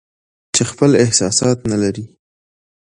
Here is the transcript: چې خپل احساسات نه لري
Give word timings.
چې 0.53 0.61
خپل 0.71 0.91
احساسات 1.03 1.59
نه 1.71 1.77
لري 1.83 2.05